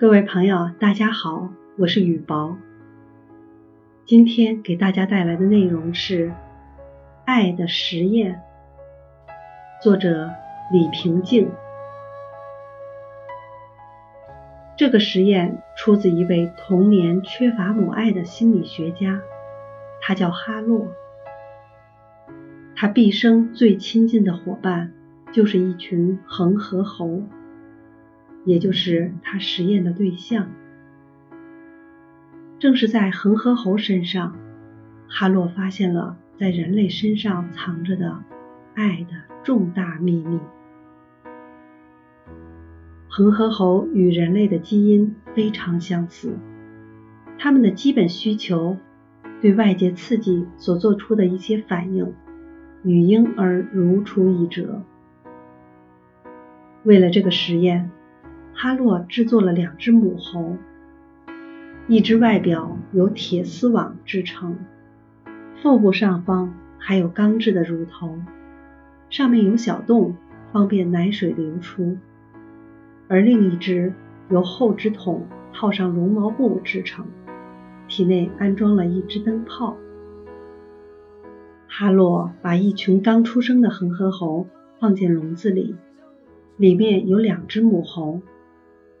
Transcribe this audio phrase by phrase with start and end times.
[0.00, 2.56] 各位朋友，大家好，我是雨薄。
[4.04, 6.28] 今天给大家带来的内容是
[7.24, 8.40] 《爱的实验》，
[9.82, 10.30] 作者
[10.70, 11.50] 李平静。
[14.76, 19.20] 这个实验出自一位童年缺乏母爱的心理学家，
[20.00, 20.86] 他叫哈洛。
[22.76, 24.92] 他毕生最亲近的伙伴
[25.32, 27.24] 就是一群恒河猴。
[28.48, 30.48] 也就是他实验的对象，
[32.58, 34.38] 正是在恒河猴身上，
[35.06, 38.24] 哈洛发现了在人类身上藏着的
[38.74, 40.40] 爱的重大秘密。
[43.06, 46.38] 恒河猴与人类的基因非常相似，
[47.36, 48.78] 它们的基本需求，
[49.42, 52.14] 对外界刺激所做出的一些反应，
[52.82, 54.82] 与婴儿如出一辙。
[56.84, 57.90] 为了这个实验。
[58.60, 60.56] 哈洛制作了两只母猴，
[61.86, 64.56] 一只外表由铁丝网制成，
[65.62, 68.18] 腹部上方还有钢制的乳头，
[69.10, 70.16] 上面有小洞，
[70.50, 71.98] 方便奶水流出；
[73.06, 73.92] 而另一只
[74.28, 77.06] 由厚纸筒套上绒毛布制成，
[77.86, 79.76] 体内安装了一只灯泡。
[81.68, 84.48] 哈洛把一群刚出生的恒河猴
[84.80, 85.76] 放进笼子里，
[86.56, 88.20] 里面有两只母猴。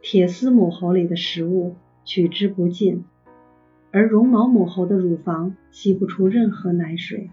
[0.00, 3.04] 铁丝母猴里的食物取之不尽，
[3.90, 7.30] 而绒毛母猴的乳房吸不出任何奶水。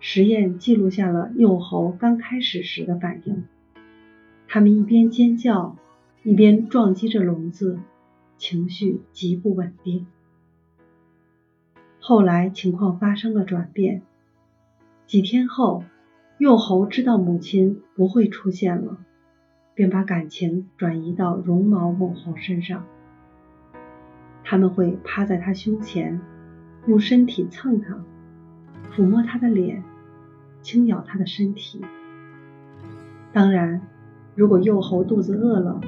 [0.00, 3.44] 实验记录下了幼猴刚开始时的反应，
[4.48, 5.76] 它们一边尖叫，
[6.24, 7.78] 一边撞击着笼子，
[8.36, 10.06] 情绪极不稳定。
[12.00, 14.02] 后来情况发生了转变，
[15.06, 15.84] 几天后，
[16.38, 18.98] 幼猴知道母亲不会出现了。
[19.82, 22.84] 便把感情转移到绒毛母猴身上，
[24.44, 26.20] 他们会趴在它胸前，
[26.86, 27.98] 用身体蹭它，
[28.94, 29.82] 抚摸它的脸，
[30.60, 31.84] 轻咬它的身体。
[33.32, 33.80] 当然，
[34.36, 35.80] 如果幼猴肚子饿了，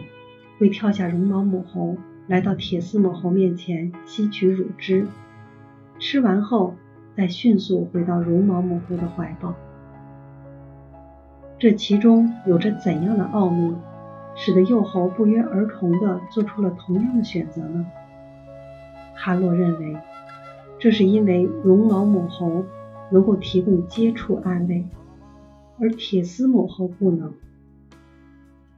[0.59, 1.97] 会跳下绒毛母猴，
[2.27, 5.07] 来到铁丝母猴面前吸取乳汁，
[6.01, 6.75] 吃完后
[7.17, 9.55] 再迅速回到绒毛母猴的怀抱。
[11.65, 13.75] 这其中有着怎样的奥秘，
[14.37, 17.87] 使得幼猴不约而同地做出了同样的选择呢？
[19.15, 19.97] 哈洛认为，
[20.79, 22.67] 这是因为绒毛母猴
[23.11, 24.85] 能够提供接触安慰，
[25.81, 27.33] 而铁丝母猴不能。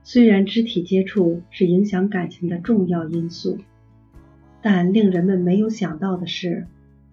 [0.05, 3.59] 虽然肢体接触是影响感情的重要因素，
[4.63, 6.69] 但令人们没有想到的是，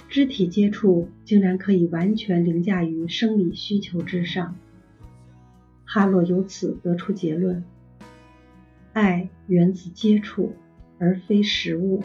[0.08, 4.54] 肢体接触竟然可以完全凌驾于生理需求之上。
[5.94, 7.64] 哈洛由此得出结论：
[8.94, 10.56] 爱源自接触，
[10.98, 12.02] 而非食物。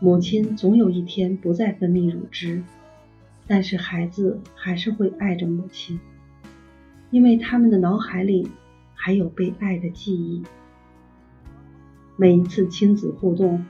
[0.00, 2.62] 母亲总有一天不再分泌乳汁，
[3.46, 5.98] 但是孩子还是会爱着母亲，
[7.10, 8.50] 因为他们的脑海里
[8.94, 10.42] 还有被爱的记忆。
[12.18, 13.64] 每一次亲子互动，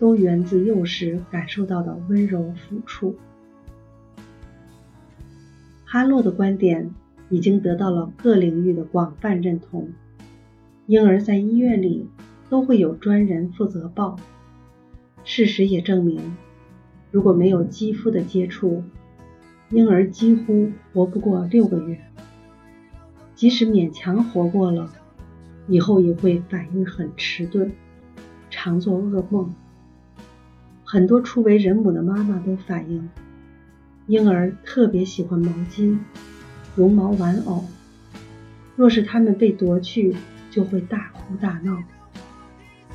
[0.00, 3.14] 都源自幼时感受到的温柔抚触。
[5.84, 6.92] 哈洛的观点。
[7.30, 9.88] 已经得到了各领域的广泛认同。
[10.86, 12.08] 婴儿在医院里
[12.50, 14.16] 都会有专人负责抱。
[15.22, 16.36] 事实也证明，
[17.10, 18.82] 如果没有肌肤的接触，
[19.70, 22.00] 婴儿几乎活不过六个月。
[23.34, 24.90] 即使勉强活过了，
[25.68, 27.70] 以后也会反应很迟钝，
[28.50, 29.54] 常做噩梦。
[30.84, 33.08] 很多初为人母的妈妈都反映，
[34.06, 35.98] 婴儿特别喜欢毛巾。
[36.76, 37.64] 绒毛玩偶，
[38.76, 40.16] 若是他们被夺去，
[40.50, 41.82] 就会大哭大闹。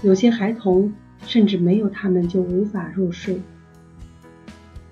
[0.01, 0.93] 有些孩童
[1.25, 3.41] 甚至没有他们就无法入睡。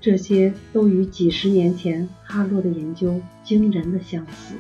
[0.02, 4.56] 这些都与几十年前哈洛的研究惊人的相似。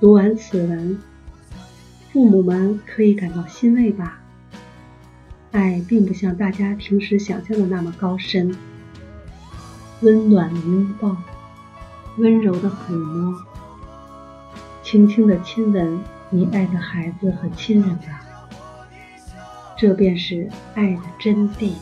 [0.00, 0.98] 读完此文，
[2.12, 4.20] 父母们可以感到欣慰吧？
[5.52, 8.54] 爱并不像大家平时想象的那么高深。
[10.02, 11.16] 温暖的拥抱，
[12.18, 13.34] 温柔的抚摸，
[14.82, 15.98] 轻轻的亲吻
[16.30, 18.20] 你爱的孩子和亲人吧，
[19.76, 21.72] 这便是爱的真谛。